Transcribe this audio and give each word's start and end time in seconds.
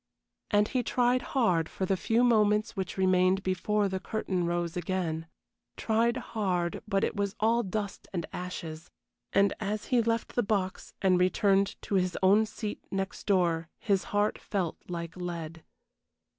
And 0.49 0.67
he 0.69 0.81
tried 0.81 1.21
hard 1.37 1.69
for 1.69 1.85
the 1.85 1.95
few 1.95 2.23
moments 2.23 2.75
which 2.75 2.97
remained 2.97 3.43
before 3.43 3.87
the 3.87 3.99
curtain 3.99 4.47
rose 4.47 4.75
again. 4.75 5.27
Tried 5.77 6.17
hard, 6.33 6.81
but 6.87 7.03
it 7.03 7.15
was 7.15 7.35
all 7.39 7.61
dust 7.61 8.07
and 8.11 8.25
ashes; 8.33 8.89
and 9.31 9.53
as 9.59 9.85
he 9.93 10.01
left 10.01 10.33
the 10.33 10.41
box 10.41 10.95
and 11.03 11.19
returned 11.19 11.79
to 11.83 11.93
his 11.93 12.17
own 12.23 12.47
seat 12.47 12.83
next 12.89 13.27
door 13.27 13.69
his 13.77 14.05
heart 14.05 14.39
felt 14.39 14.75
like 14.89 15.15
lead. 15.15 15.63